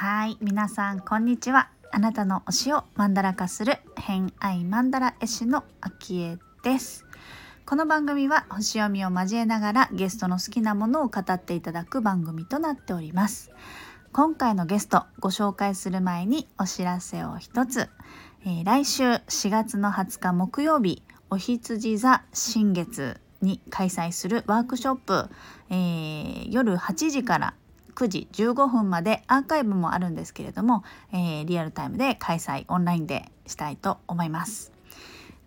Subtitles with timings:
[0.00, 1.70] はい皆さんこんにちは。
[1.90, 7.04] あなたの推しをマンダラ化する偏愛マンダラ絵師のあきえです。
[7.66, 13.50] この番組は星読みを交えながらゲストの好きなものを語っていただく番組となっております。
[14.12, 17.88] 今回のゲストご紹介する前にお知らせを一つ、
[18.46, 25.28] えー、来週4月の20日木曜日お羊座新月に開催するワークショップ、
[25.70, 27.54] えー、夜8時から
[27.98, 34.77] 9時15分までアーカイブもあるんですけれども、えー、リアルタイムで開催オンラインでしたいと思います。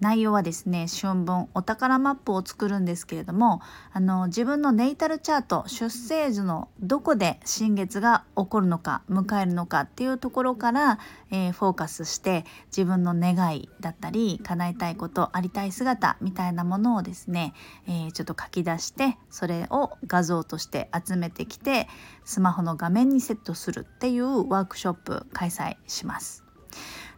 [0.01, 3.61] 内容はですね春分お宝マップを作るんですけれども
[3.93, 12.45] あの自分のネイタルチャート出生時のどこで新月が起こるのか迎えるのかっていうところから、えー、フォーカスして
[12.75, 17.53] 自分の願いだったり叶えたいことありたい姿みたいなものをですね、
[17.87, 21.87] えー、ちょっと書き出してそれを画像として集めてきて
[22.25, 26.43] スマホの画面にセットするっていうワークショップ開催します。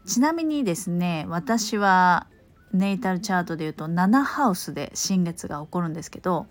[0.05, 2.27] ちなみにですね私は
[2.73, 6.47] ネイタルチャートでいうと7ハウスで新月が起こるんですけど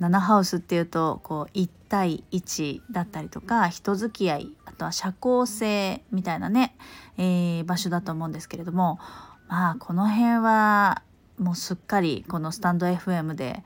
[0.00, 6.76] 7ハウスっていうとこう1対1だったりとか人付き合いあとは社交性みたいなね、
[7.18, 9.00] えー、場所だと思うんですけれども
[9.48, 11.02] まあこの辺は
[11.38, 13.64] もうすっかりこのスタンド FM で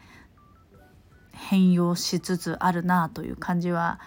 [1.32, 4.00] 変容しつつあるなという感じは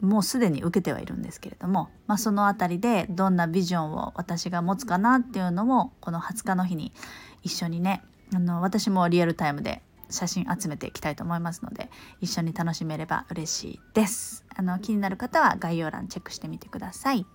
[0.00, 6.92] もうすでに受けてはいるんですけれども、まあ、その辺りでどんなビジョンを私が持つかなっていうのもこの20日の日に
[7.42, 8.02] 一緒にね
[8.34, 14.44] あの私もリアルタイムで写真集めていきたいと思いますので一緒に楽しめれば嬉しいです。
[14.54, 17.26] あの気になる方は概要欄チェックしてみてください。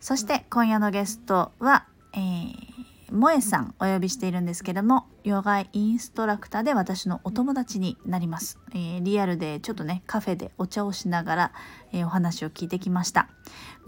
[0.00, 2.77] そして今夜のゲストは、えー
[3.10, 11.52] 萌えさんお呼びしているんですけどもヨガインストラクターで私のお友達になります、えー、リアルでちょっとねカフェでお茶をしながら、
[11.92, 13.28] えー、お話を聞いてきました。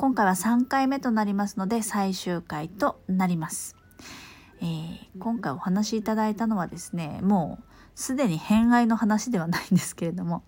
[0.00, 3.76] 今回は3回目となりますので最終回となります、
[4.62, 7.64] えー、今回お話しいただいたのはですねもう
[7.94, 10.42] すでに偏愛の話ではないんですけれども、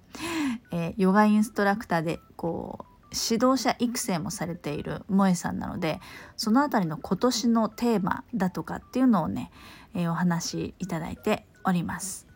[0.72, 6.00] えヨガインストラクターでこう指導者育成もされている萌えさんなので
[6.36, 9.50] その辺りの今年のテーマだとかっていうのをね、
[9.94, 12.26] えー、お話しいただいております。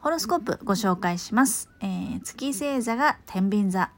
[0.00, 1.68] ホロスコープご紹介します。
[1.80, 3.90] えー、月星座が天秤座、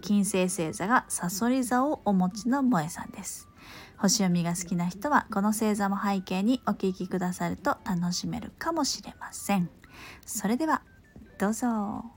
[0.00, 3.48] 金星星座がサソリ座をお持ちの萌えさんです。
[3.98, 9.68] 星読みが好きな人はこの星座も背景にお聞きくださると楽しめるかもしれません。
[10.24, 10.82] それでは
[11.38, 12.15] どうぞ。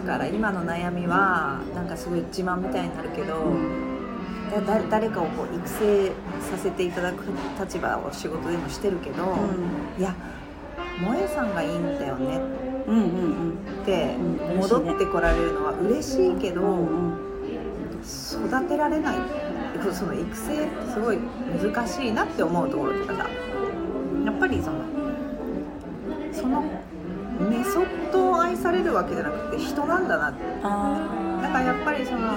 [0.00, 6.12] から今の悩みはなんかすごい自慢みたいになるけど、うん、だ誰かをこう育成
[6.50, 7.24] させていただく
[7.58, 9.26] 立場を仕事でもしてるけど、う
[9.98, 10.14] ん、いや
[10.98, 12.40] 萌えさんがいいんだよね。
[13.82, 14.16] って
[14.56, 16.88] 戻ってこられるのは嬉しいけど、
[18.02, 19.16] 育てられない。
[19.94, 21.18] その育成ってすごい
[21.62, 23.30] 難しいなって思うところとかさ
[24.24, 24.84] やっぱりその
[26.32, 26.62] その
[27.48, 30.40] メソッドを愛されるわけじゃなくて人なんだなって。
[30.42, 32.32] だからやっぱりその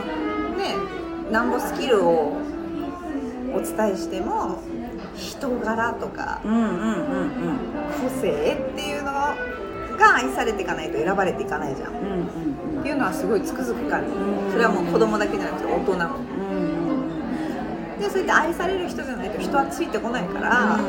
[0.56, 0.76] ね
[1.32, 2.38] なんぼスキルを
[3.54, 4.60] お伝えしても
[5.16, 9.36] 人柄とか、個性っていうのが
[10.16, 11.92] 愛されていかないと選ばれていかないじゃん,、
[12.80, 14.10] っていうのはすごいつくづく感じ。
[14.10, 14.16] る、
[14.52, 16.20] それはもう子供だけじゃなくて大人も、
[18.00, 20.80] でそうやって愛される人じゃないと人はついてこないから、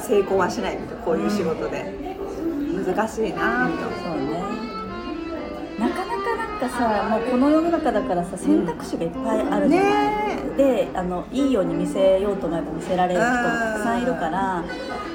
[0.00, 2.08] 成功はしないこういう仕事で。
[2.78, 3.97] 難しいなと、そう。
[3.97, 3.97] ねな
[6.58, 14.64] かなかなんかさもうこの世の中だからさ選択肢がいっぱいあるじゃない、ね、であのいいように見せようと思えば見せられる人もたくさんいるから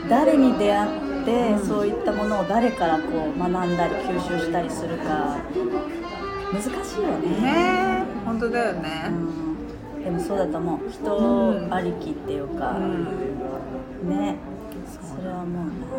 [0.10, 3.04] 誰に出会って、うん、そういったものを誰からこ
[3.36, 5.38] う学んだり吸収したりするか
[6.54, 7.42] 難しいよね。
[7.42, 10.92] ね本当だよね、うん、でもそうだと思う。
[10.92, 14.36] 人ありきっていうか、うん、ね。
[15.16, 15.93] それはもう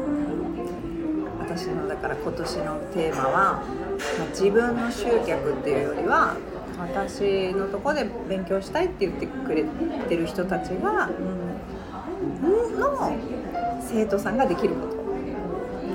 [1.57, 6.37] 私のだから今年のテーマは、まあ、自分の集客っていうよりは
[6.79, 9.65] 私のとこで勉強したいって言ってくれ
[10.09, 11.13] てる人たちが、う
[12.49, 13.17] ん、の
[13.81, 14.97] 生徒さんができること。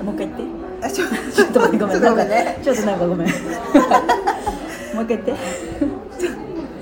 [0.02, 0.60] もう一回言って。
[0.82, 3.28] あちょちょっと待ってごめんねちょっとなんかごめん。
[3.28, 5.34] もう一回言って。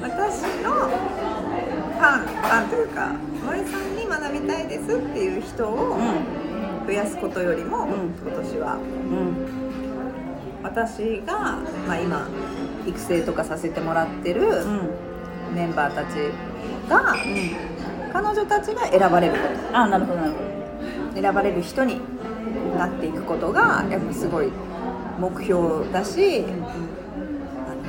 [0.02, 3.12] 私のファンファンというか
[3.44, 6.48] 森さんに学びたいですっていう人を、うん
[6.88, 7.90] 増やすことよりも、うん、
[8.26, 9.37] 今年は、うん、
[10.62, 12.26] 私が、まあ、今
[12.87, 14.64] 育成とかさせてもらってる
[15.55, 16.14] メンバーたち
[16.88, 17.14] が、
[18.11, 19.38] 彼女たちが選ばれるこ
[19.70, 19.79] と。
[19.79, 20.38] あなるほどなるほ
[21.14, 21.20] ど。
[21.20, 22.00] 選ばれる人に
[22.79, 24.50] なっていくことがやっぱすごい
[25.20, 26.46] 目標だし、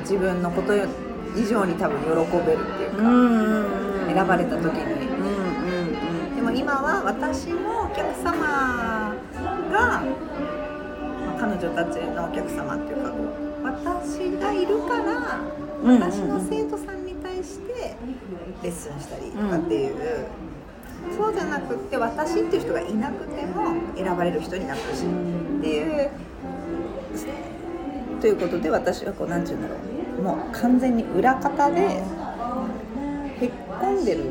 [0.02, 4.99] 自分のこと以上に多分喜べるっていうか、選ばれた時に。
[6.60, 9.16] 今は私のお客様が、
[9.72, 10.04] まあ
[11.40, 13.14] 彼女たちのお客様っていうか
[13.64, 15.40] 私がいるから
[15.82, 17.96] 私の生徒さんに対して
[18.62, 20.26] レッスンしたりとかっていう、
[21.18, 26.12] そうじゃなくって私っていう人がいなくても選ばれる人になってほしいっていう。
[28.20, 29.76] ということで私はこう何て言うんだろ
[30.20, 30.22] う。
[30.22, 32.04] もう完全に裏方で
[33.80, 34.26] へっこんでる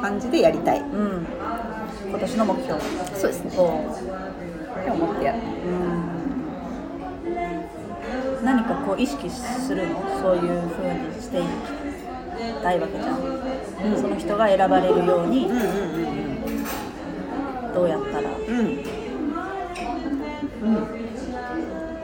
[0.00, 0.80] 感じでやりたい。
[0.80, 1.26] うん
[2.10, 2.80] 今年の目標
[3.16, 3.70] そうですねおっ
[4.84, 5.38] て思ってやる。
[8.44, 9.96] 何かこう意識するの？
[10.20, 11.48] そういう風にしていき
[12.62, 13.22] たいわけじゃん、う
[13.98, 15.64] んその人が選ばれるようにうんうんうん
[17.74, 18.56] どうやったらうん。
[18.56, 18.64] うん。
[20.76, 20.86] うん。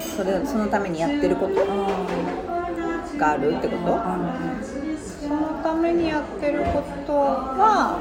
[0.01, 1.55] それそのためにやってること
[3.17, 3.81] があるってこと？
[5.31, 8.01] そのためにやってることは、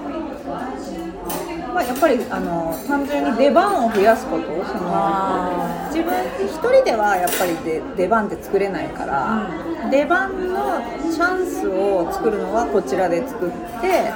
[1.72, 6.12] まあやっぱりあの単純に出番を増やすこと、そのあ自分
[6.44, 9.48] 一人ではやっぱりで出番って作れないから、
[9.92, 10.82] 出番の
[11.14, 14.12] チャンスを作るのはこちらで作って。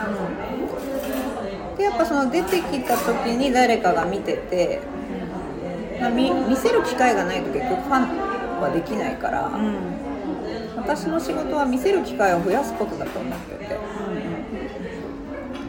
[1.78, 4.80] でやっぱその出てきた時に誰かが見てて、
[6.02, 9.93] まあ、見見せる機会がないと結局ファンはできないから、うんうん
[10.76, 13.78] 私の仕事は見せる機会を増やすことだと思ってて。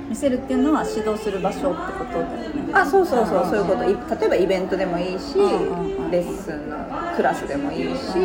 [0.08, 2.72] 見せるっていうのは指導する場所ってことだよね。
[2.72, 3.50] あそうそうそううん。
[3.50, 3.84] そういうこと。
[3.84, 6.76] い例えばイベントでもいいしうんレッスンの
[7.16, 8.16] クラスでもいいし、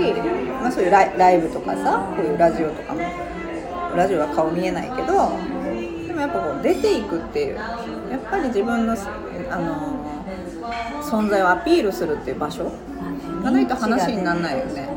[0.61, 3.01] まあ、そういうライライブとかさこういうラジオとかも。
[3.95, 5.07] ラジオは顔見えないけど
[6.07, 8.95] でもやっぱこう出ていくっていうやっぱり自分のあ
[9.57, 10.23] の
[11.01, 12.71] 存在をアピールするっていう場所
[13.43, 14.89] がないと話にならないよね。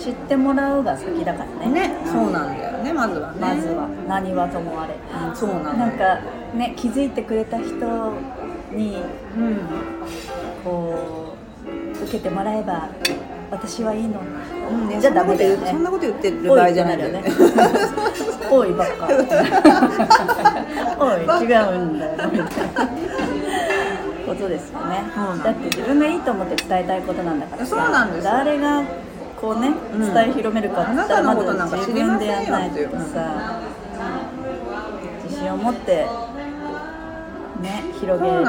[0.00, 1.88] 知ってもらうが先だからね。
[1.88, 3.38] ね、そうなんだよねまずはね。
[3.40, 3.88] まずは。
[4.08, 4.94] 何はともあれ。
[5.34, 6.20] そうなのなんか
[6.54, 7.74] ね気づいてくれた人
[8.72, 8.96] に
[9.36, 9.58] うん。
[10.64, 11.34] こ
[12.00, 12.88] う受けてもらえば
[13.50, 14.20] 私はいいの。
[14.70, 15.70] うんねじゃダメだよね。
[15.70, 17.22] そんなこと言ってる場合じゃないよね。
[18.50, 19.10] おいばっかお
[21.18, 22.88] い違うんだよみたいな
[24.26, 25.04] ことですよね。
[25.14, 27.76] だだって自分がいいと思って伝えたいことなんだからさ。
[27.76, 28.30] そうなんですよ。
[28.32, 28.82] 誰が
[29.40, 30.14] こうねうん。
[30.14, 32.76] 伝え広めるかって言ったらまずのことなんか自分でやらないと
[33.12, 33.60] さ
[35.24, 36.06] 自信を持って
[37.62, 38.44] ね広げる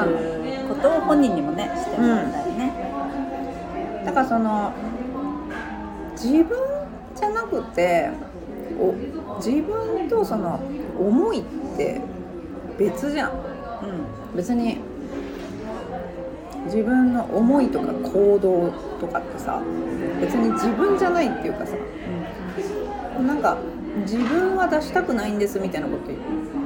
[0.68, 4.74] ことを本人にもねしてもらいたいね、だからその
[6.12, 6.58] 自分
[7.16, 8.10] じゃなくて
[8.80, 8.94] お
[9.38, 10.60] 自分とその
[11.00, 11.44] 思いっ
[11.78, 12.02] て
[12.78, 13.32] 別じゃん。
[13.32, 13.34] う
[14.36, 14.78] 別に
[16.72, 18.72] 自分の思いとか行動
[19.02, 19.62] とかってさ
[20.22, 21.76] 別に自分じゃないっていうかさ
[23.22, 23.58] なんか
[24.04, 25.98] 自分は出したくないんですみたいなこ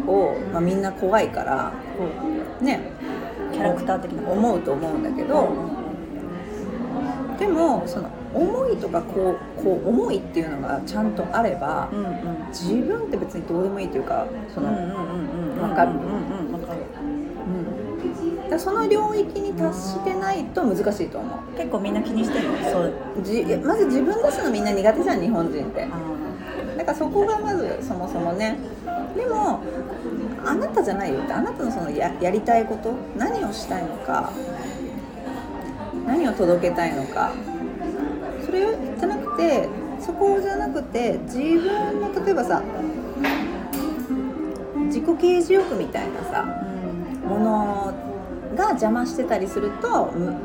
[0.05, 2.91] とを、まあ、みんな怖いからこね
[3.49, 5.49] うキャラクター的な思うと思うんだけど
[7.39, 12.47] でもその思いとかこうこう思いっていうのがちゃんとあればうんうん。
[12.49, 15.91] 自分って別にどうでもいいというかその、うんうんうんうんわかる。
[15.91, 16.44] うんうんわかるうん
[18.49, 21.57] だその領域に達してないと難しいと思う。
[21.57, 22.57] 結構みんな気にしてるの？
[22.69, 22.93] そう。
[23.23, 25.83] じまず自分出すのみんな苦手じゃん日本人って。
[25.83, 25.87] あ
[26.77, 28.57] だからそこがまずそもそもね。
[29.15, 29.61] でも
[30.45, 31.33] あなたじゃないよって。
[31.33, 32.93] あなたのそのややりたいこと？
[33.17, 34.31] 何をしたいのか？
[36.05, 37.33] 何を届けたいのか？
[38.45, 38.61] それ
[38.99, 39.67] じゃなくて
[39.99, 42.61] そこじゃなくて自分の例えばさ
[44.85, 46.43] 自己啓示欲みたいなさ
[47.27, 47.93] もの
[48.55, 50.35] が邪魔してたりするとむ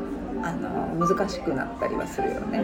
[0.43, 2.61] あの難しくなったりはするよね。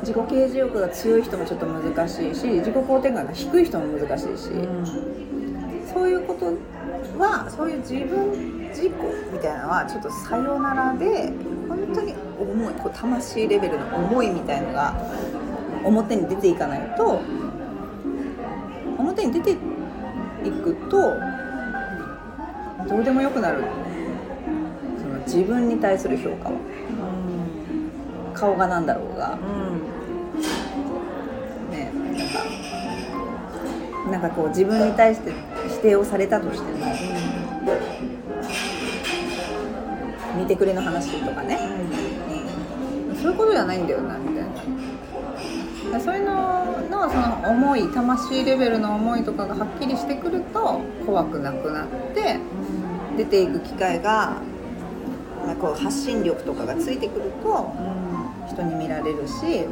[0.00, 4.50] 自己啓示欲が強い人もちょっと難しいし自己肯定感が低い人も難しいし、
[5.92, 6.46] そういうこと
[7.18, 8.92] はそういう自分自己
[9.32, 11.32] みたいなのはちょっとさよならで
[11.68, 14.94] 本当に重いこう魂レベルの思いみたいのが
[15.84, 17.20] 表に出ていかないと
[18.98, 19.56] 表に出てい
[20.48, 21.16] くと
[22.88, 23.64] どうでもよくなる
[24.98, 26.54] その自分に対する評価は。
[28.32, 29.36] 顔がなんだろうが。
[31.70, 32.38] ねなんか
[34.10, 35.32] なんかこう自分に対して
[35.68, 36.78] 否定をされたとしても
[40.38, 41.58] 見てくれの話とかね。
[43.20, 44.44] そういうことじゃないんだよなみたい
[45.92, 46.00] な。
[46.00, 46.69] そういうの
[47.00, 52.38] のその思い魂レベルの思いとかがはっきりしてくると怖くなくなって
[53.16, 54.36] 出ていく機会が
[55.46, 57.72] まあ、こう発信力とかがついてくると
[58.48, 59.66] 人に見られるし、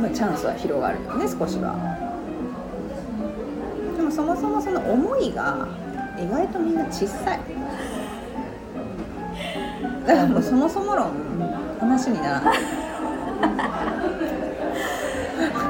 [0.00, 1.76] まあ、チャンスは広がるよね少しは。
[3.96, 5.68] でもそもそもその思いが
[6.18, 7.40] 意外とみんな小さい。
[10.06, 11.12] だからもうそもそも論
[11.78, 12.58] 話にならない。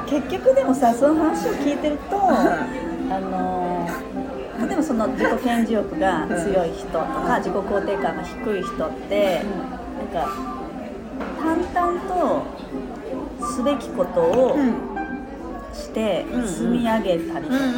[0.06, 3.88] 結局でもさその話を聞いてると あの
[4.66, 9.42] 例えばその自己顕示欲が強い人とか自己肯定感が低い人って
[10.14, 10.30] なんか
[11.74, 12.42] 淡々と
[13.46, 14.56] すべきことを
[15.74, 17.76] してうん積み上げたりとか、うんうんう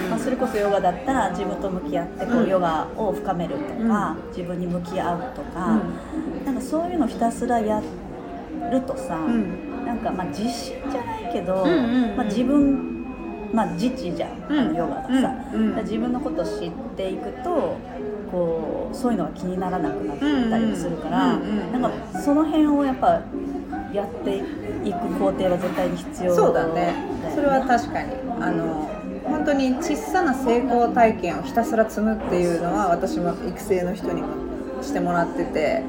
[0.00, 0.10] んうん。
[0.10, 2.48] まあ、それこそヨガだったら自分と向き合ってこううん。
[2.48, 5.80] ヨガを深めるとか、自分に向き合うとか、
[6.44, 7.82] なんかそういうのひたすらや
[8.70, 11.64] るとさ、うんなんかまあ自信じゃないけど、
[12.16, 13.04] まあ、自分、
[13.52, 14.58] まあ、自治じゃん、うん。
[14.58, 15.82] あのヨガがさ、うんうん。
[15.82, 17.76] 自分のことを知っていくと
[18.30, 23.22] こうそういうのが気にならなくなったりもするから、うんうんなんかその辺をやっぱ
[23.92, 26.94] やっていく工程は絶対に必要そうだね。
[27.24, 28.12] よそれは確かに。
[28.40, 28.90] あの
[29.24, 34.28] 本当に小さな成功体験をひたすら積むっていうのは私も育成の人にも
[34.82, 35.82] してもらってて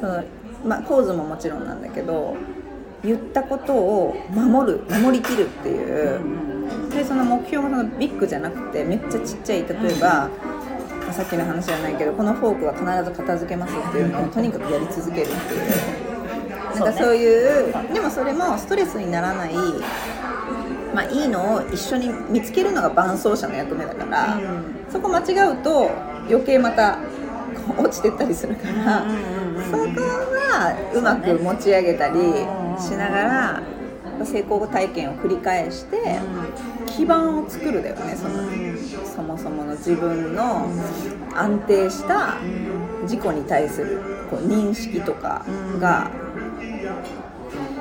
[0.00, 0.24] その
[0.64, 2.36] まあ構図ももちろんなんだけど
[3.04, 6.20] 言ったことを守る守りきるっていう
[6.90, 16.08] でその目標もそのビッグじゃなくてめっちゃちっちゃい例えば、まあさっきの話じゃないけどこのフォークは必ず片付けますっていうのをとにかくやり続けるっていう。
[16.74, 19.54] なんかそういうでもそれもストレスにならない、
[20.94, 24.38] まあ、いいのを一緒に見つけるのが伴走者の役目だから、
[24.90, 25.90] そこ間違うと
[26.28, 26.98] 余計また
[27.76, 29.04] 落ちてったりするから、
[29.70, 32.20] そこはうまく持ち上げたり
[32.80, 33.62] しながら
[34.24, 36.18] 成功体験を繰り返して
[36.86, 40.66] 基盤を作るだよねそのそもそもの自分の
[41.34, 42.38] 安定した
[43.02, 45.44] 自己に対するこう認識とか
[45.78, 46.10] が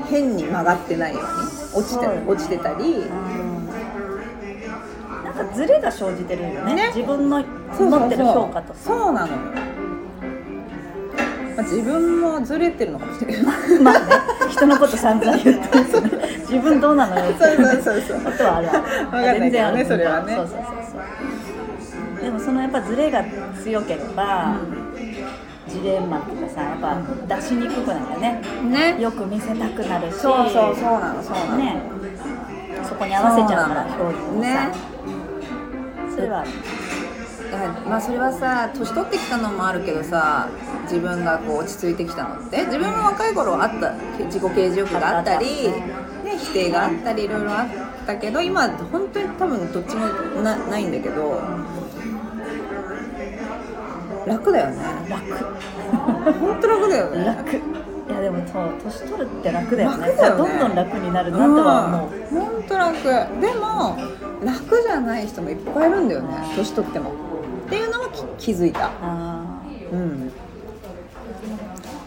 [0.10, 1.28] 変に曲がってないように
[1.74, 3.06] 落ちて落ちてたり
[5.24, 6.74] なんかズレが生じてるよね。
[6.74, 6.88] ね。
[6.96, 9.38] 自分の持ってる評価とさそうなのよ、
[11.58, 13.44] まあ、自分もずれてるのかもしれない。
[13.82, 14.00] まあね
[14.50, 15.78] 人のこと散々言って
[16.48, 18.20] 自分どうなのよってそうそうそうそう。
[18.22, 19.86] ことはある全然ある。
[19.86, 20.36] それはね。
[20.36, 22.24] そうそうそうそう。
[22.24, 23.24] でもそのやっぱズレが
[23.64, 24.56] 強ければ、
[25.68, 28.42] ジレンマっていうかさやっぱ出しにくくなるよね。
[28.70, 29.02] ね。
[29.02, 30.16] よく見せたくなるし。
[30.20, 31.82] そうそうそうなのそうなの、ね。
[32.88, 34.70] そこに合わせちゃうから表情をさ、ね。
[36.16, 36.44] それは
[37.88, 40.48] まあそれはさ年取ってきたのもあるけどさ
[40.88, 43.94] 自分がこう落ち着いてきたのって自分も若い頃あった
[44.26, 45.46] 自己啓示欲があったり、
[46.24, 47.68] ね、否定があったりいろいろあっ
[48.06, 50.08] たけど今本当に多分どっちも
[50.42, 51.42] なないんだけど
[54.28, 54.78] 楽だよね。
[55.10, 55.24] 楽。
[56.40, 57.26] 本当楽だよね。
[57.26, 57.56] 楽。
[57.56, 57.60] い
[58.10, 60.08] やでもそう年取るって楽だよね。
[60.08, 60.38] 楽だよね。
[60.38, 63.04] どんどん楽になるなとは思う、うん、本当楽。
[63.42, 63.98] でも
[64.44, 66.28] 楽じゃない人もいっぱいいるんだよね。
[66.56, 67.12] 年取っても。
[67.68, 68.92] っていうのもき気づいた。
[69.02, 69.42] あ
[69.92, 70.32] うん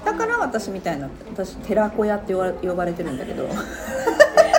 [0.04, 3.47] だから私みたいな私寺子屋って呼ばれ呼ばれてるんだけど。
[3.47, 3.54] ー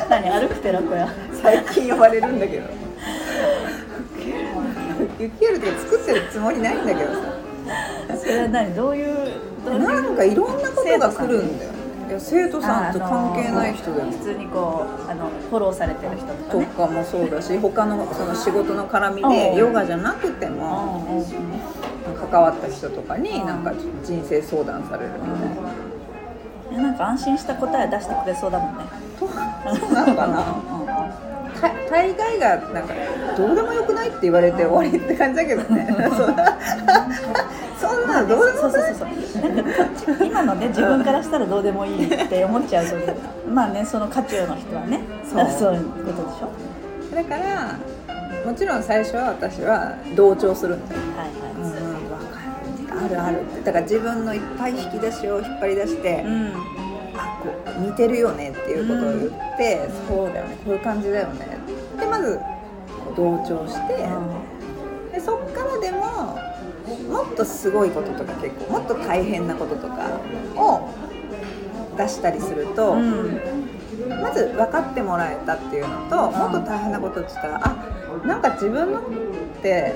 [0.10, 0.30] 何？
[0.30, 1.08] 歩く寺子屋。
[1.42, 2.64] 最近呼ばれるんだけど。
[5.20, 7.20] 雪るって作ってるつもりないんだけどさ。
[8.18, 8.76] それは何？
[8.76, 9.32] どういう？
[9.80, 11.72] なんかいろんなことが来るんだよ
[12.10, 16.66] いや生徒さんと関係ない人でも普通にこうあのフォローされてる人とかね。
[16.66, 19.30] とかもそうだし他のその仕事の絡みうん。
[19.30, 21.24] でヨガじゃなくても
[22.32, 23.74] 関わった人とかになんか
[24.04, 25.92] 人生相談されるみたいな。
[26.72, 28.84] いやなんか安心した答え出してくれそうだもんね。
[29.20, 30.46] そうなのかな。
[31.60, 32.94] た大概がなんか
[33.38, 35.88] どうでもよくないって言われて終わりって感じだけどね。
[37.78, 42.96] そんなのどうでもそうそうそう今のね自分からしたらどうでもいいって思っちゃうと
[43.50, 45.02] まあねその渦中の人はね。
[45.26, 45.48] そう。
[45.52, 47.16] そういうことでしょ。
[47.16, 47.76] だから
[48.46, 51.02] もちろん最初は私は同調するんだよ。
[51.18, 51.51] はいうんは分かる
[53.04, 53.64] あるある。
[53.64, 56.54] だから自分のいっぱい引き出しを引っ張り出して、いうん。
[57.16, 60.58] あこう似てるよねっていうことを言って、そうだよね。
[60.64, 61.58] こういう感じだよね。
[62.00, 62.40] でまず
[63.16, 64.08] 同調して、
[65.14, 66.40] でそっからでも
[67.10, 70.20] もっとすごいこととか結構もっと大変なこととか
[70.56, 70.90] を
[71.98, 73.40] 出したりすると、うん。
[74.22, 79.04] まず分かってもらえたっていうのと、もっと大変なことって言ったらあなんか自分のっ
[79.62, 79.94] て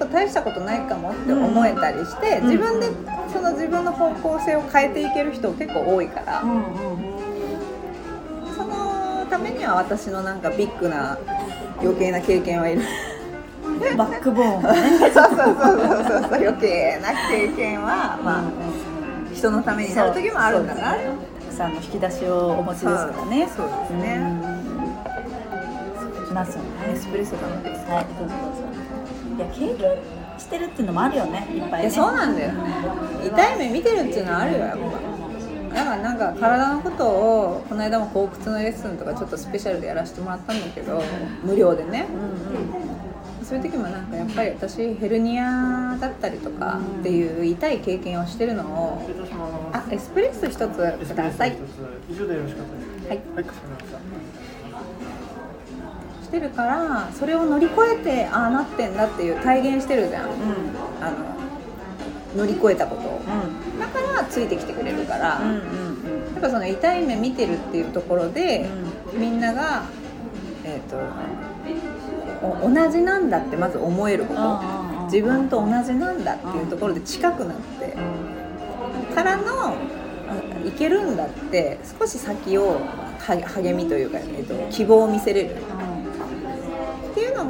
[0.00, 2.88] と大したことないかもって思えたりして、うん自分で
[3.32, 6.46] その自分の方向性を変えていける人結構多いから、そ
[8.64, 11.16] のためには私のなんかビッグな
[11.80, 12.82] 余計な経験はいる。
[13.96, 14.62] バックボーン
[15.12, 18.42] そうそうそうそうそう余計な経験はまあ
[19.32, 20.92] 人のためになる時もあるんだな。
[20.96, 21.30] ね。
[21.50, 23.48] さんの引き出しをお持ちですからね。
[23.54, 24.16] そうですね。
[26.28, 26.34] うん。
[26.34, 26.92] ますよね。
[26.92, 28.69] エスプレッソなのですはいどうぞどうぞ。
[28.69, 28.69] い
[29.40, 29.96] や経験
[30.38, 31.82] してるっていうのもあるよねいっぱいね。
[31.82, 32.52] いやそうなんだよ
[33.24, 34.84] 痛い目見てるっていうのはあるよやっぱ。
[35.74, 41.00] だからなんか体のことをこの間も後屈のレッスンとかちょっとスペシャルでやらせてもらったんだけど
[41.44, 42.06] 無料でね。
[43.44, 49.02] そういう時もなんかやっぱり私ヘルニアだったりとかっていう痛い経験をしてるのを。
[49.72, 50.58] あエスプレッソ一つ
[51.08, 51.56] ください。
[52.08, 53.08] 以上でよろしかったです。
[53.08, 53.20] はい。
[53.36, 53.99] はい、かしこまりました。
[56.30, 60.34] してるからそれを乗り越えてああなってんだっていう体現してるじゃん、うん。
[61.00, 61.16] あの
[62.36, 63.08] 乗り越えたこと。
[63.08, 63.80] をうん。
[63.80, 65.58] だからついてきてくれるから、うんうんう
[66.30, 66.34] ん。
[66.34, 68.68] やっぱその痛い目見てるっていうところで、
[69.12, 69.82] みんなが、
[70.64, 70.96] えー、と
[72.64, 74.60] お同じなんだってまず思えること。
[75.06, 77.96] 自分と同じなんだっていうところで近くなって。
[79.12, 79.74] からのあ
[80.64, 82.80] いけるんだって少し先を
[83.18, 85.56] は励みというか、えー、と希望を見せれる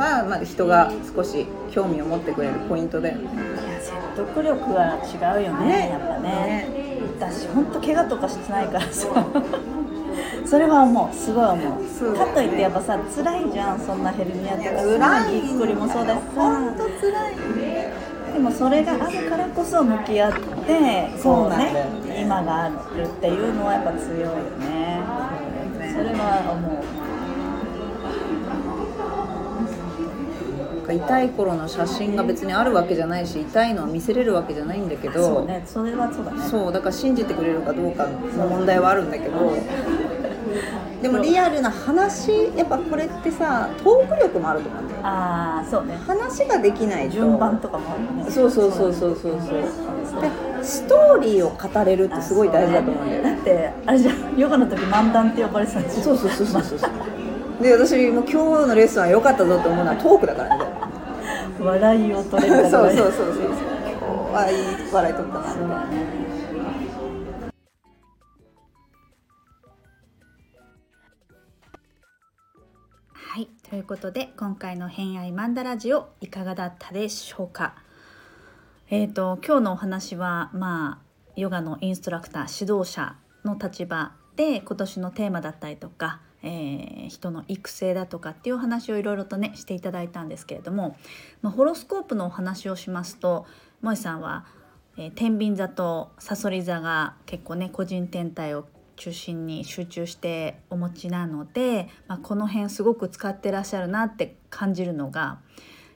[0.00, 3.24] が、まあ、人が少し興味を持ってくれるポイントだよね。
[3.24, 5.90] いや説得力は違うよねね。
[5.90, 6.30] やっぱね。
[6.30, 6.80] ね。
[7.20, 9.08] 私本当怪我とかしてないからさ
[10.46, 11.14] それは思う。
[11.14, 12.12] すごい思う。
[12.12, 12.18] ね。
[12.18, 14.70] かといってやっぱさ辛いじゃんそんなヘルニアとか。
[14.70, 15.40] さ辛い。
[15.42, 16.40] ぎっくりもそうだしさ。
[16.40, 18.32] 本当辛い。
[18.32, 21.86] でもそれがあるからこそ向き合ってそうね。
[22.22, 24.28] 今があるっていうのはやっぱ強いよ
[24.60, 25.00] ね。
[25.92, 26.89] それは思う
[30.92, 35.62] 痛い頃の写真が別にあるわけじゃないし痛いのは見せれるわけじゃないんだけどそうね。
[35.66, 36.42] それはそうだね。
[36.42, 39.52] そうだから信じてくれるかどうかの問題はあるんだけど
[41.02, 45.00] でもリアルな話やっぱこれってさトーク力もあると思うんだよ。
[45.02, 45.96] ああそうね。
[46.06, 47.14] 話ができないと。
[47.14, 48.30] 順番とかもあるよね。
[48.30, 49.56] そうそうそうそうそうそ
[50.18, 50.20] う。
[50.20, 50.28] で
[50.62, 53.30] ストーリーを語れるってすごい大事だと思うんだよね。
[53.36, 56.90] だってあれじゃんヨガの時漫談って呼ばれてたんでしょそうそうそうそうそう。
[57.62, 60.64] で私も今日のレッスンは良かったぞと思うのはトークだからね
[61.62, 64.56] 笑いを取れるかそうそうそうそうあいい
[64.92, 65.76] 笑い取ったなみたいな
[73.12, 77.74] はいということで今回の「偏愛マンダラジオ」いかがだったでしょうか？
[78.88, 81.04] えー、と今日のお話はまあ
[81.36, 90.96] ヨガのインストラクター指導者の立場で今年のテーマだったりとか、えー人の育成だとかっていうお話をいろいろとねしていただいたんですけれども、
[91.42, 93.46] まあ、ホロスコープのお話をしますと
[93.82, 94.46] 萌さんは、
[94.96, 98.66] えー天秤座とさそり座が結構ね個人天体を
[99.00, 105.38] 中心に集中してお持ちなので、まあ、この辺すごく使ってらっしゃるなって感じるのが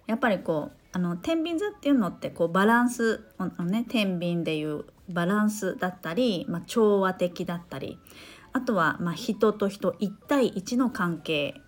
[0.06, 7.98] やっぱりこうあの天秤座っていうのってこうバランスあのね天秤でいうバランスだったり、まあ、調和的だったり
[8.54, 11.60] あとはま人と人1対1の関係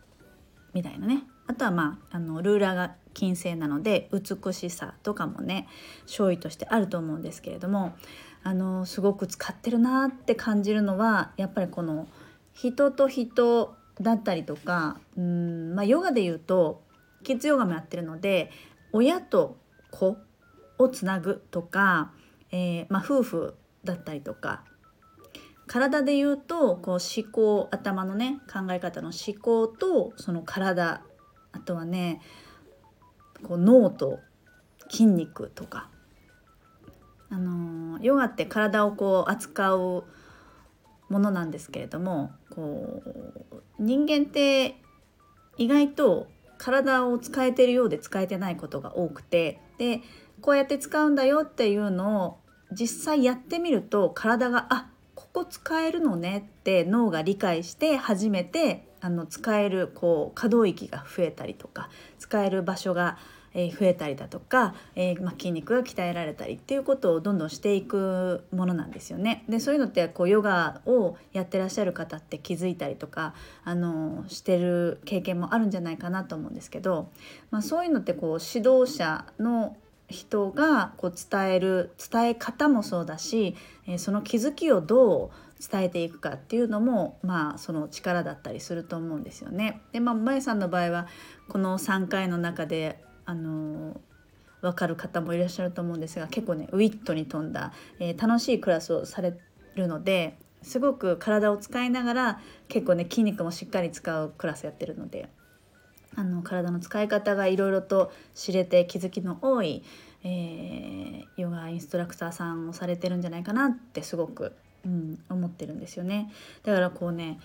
[0.72, 1.24] みたいなね。
[1.48, 5.68] あとはまああのルーラーが金星なので美しさとかもね
[6.06, 7.96] 勝位としてあると思うんですけれども
[8.42, 12.08] あのすごく使ってるなって感じるのはやっぱりこの
[12.52, 16.82] 人と人だったりとかうん、まあ、ヨガで言うと
[17.22, 18.50] キッズヨガもやってるので
[18.92, 19.56] 親と
[19.90, 20.16] 子
[20.78, 22.12] をつなぐとか、
[22.50, 24.62] えーまあ、夫婦だったりとか
[25.66, 31.02] 体で言うとこう思考頭のね考え方の思考とその体。
[31.56, 32.20] あとはね
[33.42, 34.20] こう脳と
[34.90, 35.88] 筋肉とか、
[37.30, 40.04] あのーヨガって体をこう扱う
[41.08, 43.02] ものなんですけれどもこ
[43.50, 44.76] う人間って
[45.56, 46.26] 意外と
[46.58, 50.02] 体を使えてるようで使えてないことが多くてで
[50.42, 52.38] こうやって使うんだよっていうのを
[52.70, 54.90] 実際やってみると体があ
[55.36, 63.18] ここ使えるのねって脳が理解して初めてあの使えるこう可動域が増えたりとか使える場所が、
[63.52, 69.44] え増えたりだとか、えーま、筋肉が鍛えられたりっていうことをどんどんしていくものなんですよね。
[69.46, 77.10] でそういうのってこうヨガをやってらっしゃる方って気づいたりとかあのしてる経験もあるんじゃないかなと思うんですけど、
[77.50, 79.76] まあ、そういうのってこう指導者の
[80.08, 85.30] 人がこう伝える伝え方もそうだし、えーその気づきをどう
[85.70, 89.80] 伝えていくかっていうのもまあその力だったりすると思うんですよね。
[89.92, 91.06] でまあまさんの場合は
[91.48, 93.96] この3回の中であのー
[94.62, 99.34] 分かる方もいらっしゃると思うんですが結構ねウィットに富んだ、えー楽しいクラスをされ
[99.74, 105.28] るのですごく体を使いながら結構ね筋肉もしっかり使うクラスやってるので
[106.16, 109.84] あの体の使い方がいろいろと知れて気づきの多い、
[110.24, 114.52] えー、ヨガインストラクターさんをされてるんじゃないかなってすごく、
[114.84, 116.32] うん、思ってるんですよね。
[116.64, 117.38] だからこうね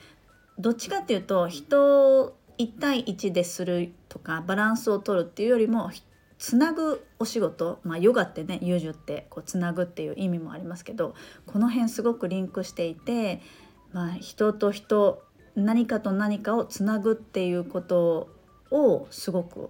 [0.58, 5.92] どっちかっていうと人1対1でするとかバランスを取るっていうよりも
[6.38, 11.14] つなぐお仕事、まあ、ヨガってね友情ってこうつなぐっていう意味もありますけど
[11.46, 13.42] この辺すごくリンクしていて、
[13.94, 15.24] まあ、人と人
[15.56, 18.30] 何かと何かをつなぐっていうこと
[18.72, 19.70] をすごく、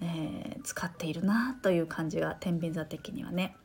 [0.00, 3.56] えー、使っているなという感じが天秤座的にはね。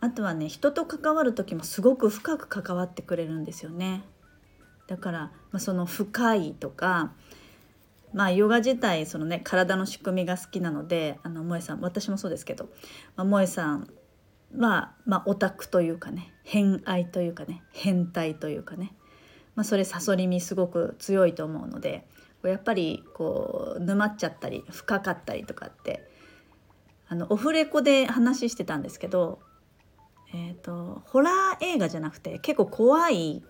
[0.00, 4.04] あとはね人と関わる時もすごく深く関わってくれるんですよね。
[4.86, 5.18] だから、
[5.50, 7.12] まあ、その深いとか
[8.12, 12.68] まあヨガ自体そのね体の仕組みが好きなのであの萌さん私もそうですけど、
[13.16, 13.88] まあ、萌さん
[14.56, 18.94] は、まあ、オタクというかね偏愛というかね変態というかね、
[19.56, 22.06] まあ、それサソリ身すごく強いと思うので
[22.48, 26.08] やっぱりこう沼っちゃったり深かったりとかって
[27.08, 29.40] あのオフレコで話してたんですけど、
[30.32, 33.42] えーと、ホラー映画じゃなくて結構怖い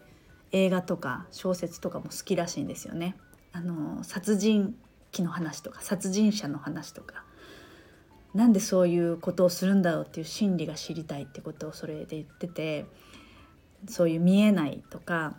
[0.52, 3.16] 映画とか小説とかも好きらしいんですよね。
[3.52, 4.74] あの殺人
[5.16, 7.24] 鬼の話とか殺人者の話とか
[8.34, 12.86] なんでそういうことをするんだろうっていう心理が知りたいってことをそれで言ってて
[13.88, 15.36] そういう見えないとか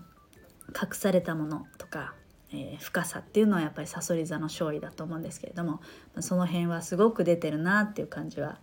[0.69, 2.15] 隠されたものとか、
[2.55, 5.81] えー、深さっていうのはやっぱりさそり座の勝利だと思うんですけれども
[6.19, 8.59] その辺はすごく出てるなっていう感じは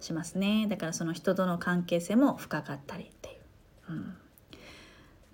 [0.00, 3.32] しますねだからその人との関係性も深かったりってい
[3.90, 3.92] う。
[3.92, 4.14] うん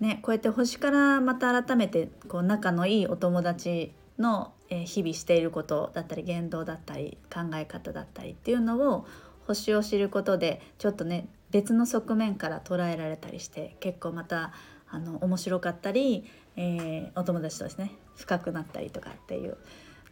[0.00, 9.06] ね、こうやって星からまた改めてこう仲のいいお友達の日々していることだったり言動だったり考え方だったりっていうのを
[9.48, 14.52] 星を知ることでちょっとね別の側面から捉えられたりして結構また
[14.90, 16.24] あの面白かったり、
[16.60, 19.56] えー、お友達とですね深くなったりとかっていう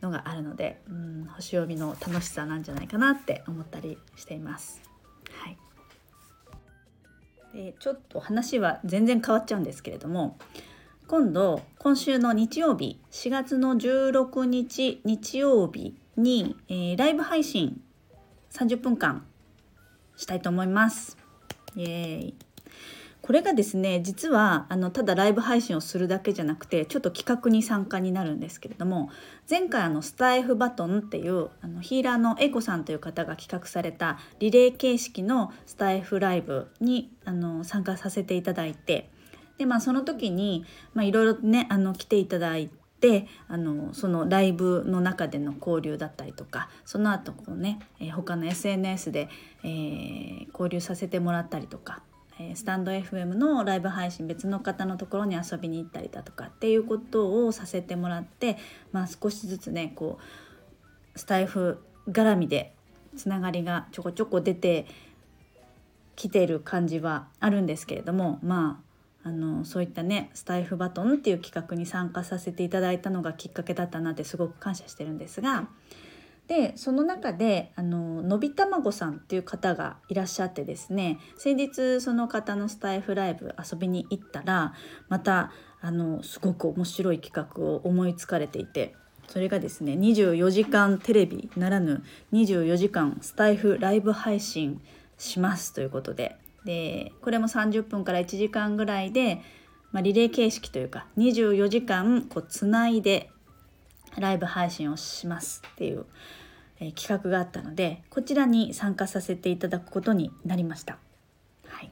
[0.00, 4.80] のがあるので、うん、星読みの楽しさなんじゃないかなって思ったりしています。
[5.30, 5.58] はい
[7.52, 10.36] でちょっと話は全然変わっちゃうんですけれども
[11.08, 17.80] 今度今週の日曜日4月の16日日曜日に、えー、ライブ配信
[18.52, 19.24] 30分間
[20.16, 21.16] したいと思います。
[21.74, 22.45] イエーイ
[23.26, 29.10] これがですね実はあのただライブ配信をするだけじゃなくてちょっと企画に参加になるんですけれども
[29.50, 39.10] 前回あのスタイフバトンっていうあのヒーラーのエコさんという方が企画されたリレー形式のスタイフライブにあの参加させていただいて
[39.58, 49.28] でまあその時にいろいろねあの来ていただいてあのそのライブの中での交流だったりとかその後こうね、えー、他の SNS で、
[49.64, 52.02] えー、交流させてもらったりとか
[52.54, 58.58] スタンド FM のライブ配信別の方のところに遊びに行ったりだとかっていうことをさせてもらって、
[58.92, 60.18] まあ、少しずつねこ
[61.14, 62.74] うスタイフ絡みで
[63.16, 64.86] つながりがちょこちょこ出て
[66.14, 68.82] きてる感じはあるんですけれどもま
[69.24, 75.68] ああのそういったねスタイフバトンっていう企画に参加させていただいたのがきっかけだったなってすごく感謝してるんですが。
[76.48, 84.74] でその中であののびたまごさんっていう方がいらっしゃってですね先日その方のスタイフライブ遊びに行ったら
[85.08, 88.94] またあのすごく面白い企画を思いつかれていて
[89.28, 94.80] それがですね24時間テレビならぬ24時間スタイフライブ配信
[95.18, 99.40] しますということででこれも30分から1時間ぐらいで、
[99.92, 103.30] まあ、リレー形式というか24時間こうつないで
[104.20, 106.06] ライブ配信をしますっていう、
[106.80, 110.98] えー、企画があったのでこちらに参加させていただくことになりました。
[111.66, 111.90] はい、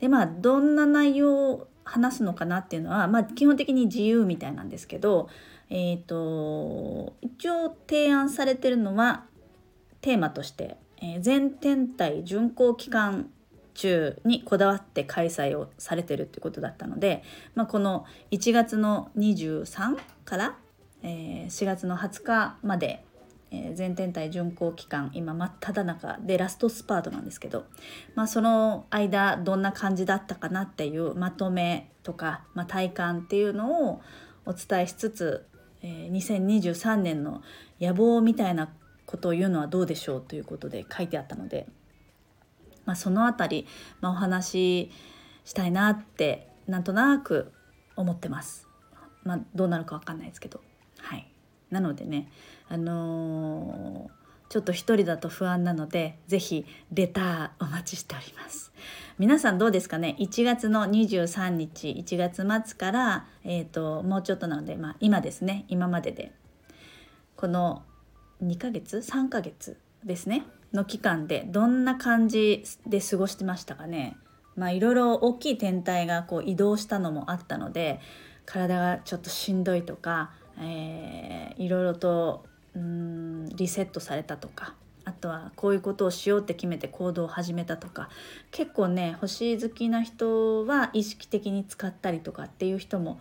[0.00, 5.30] でまあどんな内容を話すのかなっていうのは、まあ、基本的に自由みたいなんですけど、
[5.70, 9.24] えーと、一応提案されてるのは
[10.02, 13.30] テーマとして、えー、全天体巡行期間
[13.74, 17.22] 中にこだわって開催をされてるってことだったので、
[17.54, 20.56] まあ、この1月の23から
[21.02, 23.04] えー、4月の20日まで、
[23.50, 27.64] えー、全天体巡行期間今真っ只中でラストスパートなんですけど、
[28.14, 34.00] まあ、その間どんな感じだったかなっていうまとめとか、まあ、体感っていうのを
[34.44, 35.46] お伝えしつつ、
[35.82, 37.42] えー、2023年の
[37.80, 38.70] 野望みたいな
[39.06, 41.66] ことを言うのはどうでしょうということで書いてあったので、
[42.84, 43.66] まあ、その辺り、
[44.00, 44.90] まあ、お話し
[45.44, 47.52] したいなってなんとなく
[47.96, 48.66] 思ってます。
[49.24, 50.60] まあ、どうなるか分かんないですけど。
[51.08, 51.26] はい。
[51.70, 52.30] なのでね
[52.68, 58.72] あのー、ちょっと一人だと不安なので是非レターお待ちしております。
[59.18, 65.64] 皆さんどうですかね？1月の23日1月末から、えーと、もうちょっとなので、まあ、今ですね。
[65.68, 66.32] 今までで。
[67.36, 67.82] この
[68.42, 70.44] 2ヶ月？3ヶ月ですね。
[70.72, 74.16] の期間でどんな感じで過ごしてましたかね？
[74.56, 78.00] まあいろいろ大きい天体がこう移動したのもあったので
[78.44, 82.44] 体がちょっとしんどいとか、えー、いろいろと
[82.74, 88.10] うんリセットされたとかあとはこういうことをしようって決めて行動を始めたとか
[88.50, 93.18] 結構ね星好きな人は意識的に使ったりとかっていう人も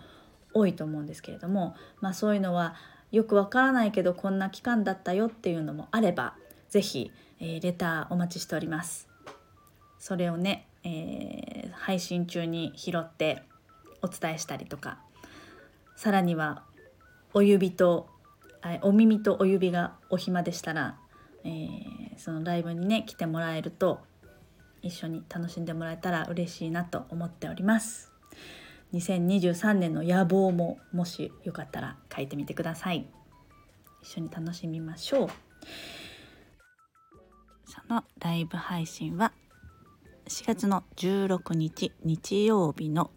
[0.53, 2.75] 多いと思うんですけれども、まあ、そういうのは
[3.11, 6.35] よくわからないけどこんな期間だったよっていうのもあれば
[6.69, 9.07] 是非、えー、レターお待ちしております。
[9.99, 13.43] それをね、えー、配信中に拾って
[14.01, 14.99] お伝えしたりとか
[15.95, 16.63] さらには
[17.33, 18.09] お指と
[18.81, 20.97] お耳とお指がお暇でしたら
[21.47, 24.01] えー、そのライブにね来てもらえると
[24.81, 28.11] 一緒に楽しんでもらえたら嬉しいなと思っております。
[28.93, 33.07] 2023年の野望ももしよかったら書いてみてください。
[34.01, 35.29] 一緒に楽しみましょう。
[37.65, 39.31] そのライブ配信は
[40.27, 43.11] 4月の16日日曜日の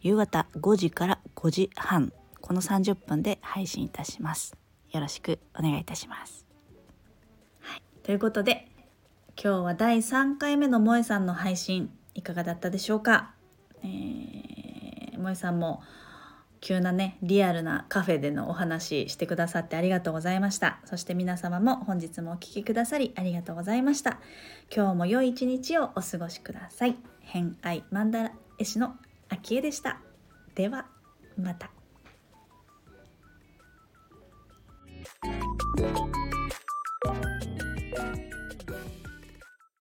[0.00, 2.12] 夕方5時から5時半。
[2.46, 4.54] この30分で配信いたします。
[4.92, 6.44] よろしくお願いいたします。
[8.02, 8.68] ということで
[9.42, 13.32] 今日は第3回目の萌えさんの配信いかがだったでしょうか、
[13.82, 15.82] えー、萌えさんも
[16.60, 20.80] 急なねリアルなカフェでのお話してくださってありがとうございました。
[20.84, 24.20] そして皆様も本日もお聴きくださりありがとうございました。
[24.70, 26.96] 今日も良い一日をお過ごしください。
[27.20, 28.96] 偏愛マンダ絵師の
[29.30, 30.02] 秋江でした。
[30.54, 30.88] では
[31.38, 31.83] また。
[35.04, 36.33] Thank you.